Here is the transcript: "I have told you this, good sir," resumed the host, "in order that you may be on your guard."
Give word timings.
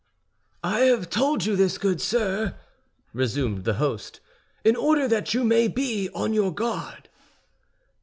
"I 0.63 0.79
have 0.85 1.11
told 1.11 1.45
you 1.45 1.55
this, 1.55 1.77
good 1.77 2.01
sir," 2.01 2.55
resumed 3.13 3.65
the 3.65 3.75
host, 3.75 4.19
"in 4.63 4.75
order 4.75 5.07
that 5.07 5.35
you 5.35 5.43
may 5.43 5.67
be 5.67 6.09
on 6.15 6.33
your 6.33 6.51
guard." 6.51 7.07